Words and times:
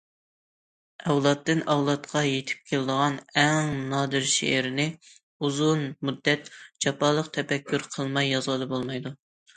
ئەۋلادتىن- 1.09 1.61
ئەۋلادقا 1.73 2.23
يېتىپ 2.27 2.63
كېلىدىغان 2.71 3.19
ئەڭ 3.43 3.69
نادىر 3.93 4.25
شېئىرنى 4.31 4.87
ئۇزۇن 5.45 5.87
مۇددەت 6.09 6.51
جاپالىق 6.87 7.33
تەپەككۇر 7.39 7.89
قىلماي 7.97 8.35
يازغىلى 8.35 8.71
بولمايدۇ. 8.77 9.17